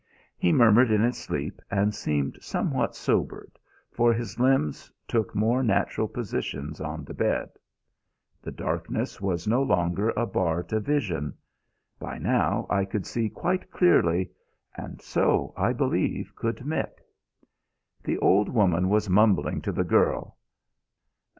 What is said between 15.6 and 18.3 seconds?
believe, could Mick. The